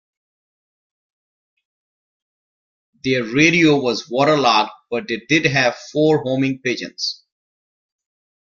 [3.03, 7.21] Their radio was waterlogged, but they did have four homing pigeons.